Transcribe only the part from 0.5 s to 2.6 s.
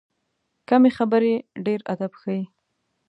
کمې خبرې، ډېر ادب ښیي.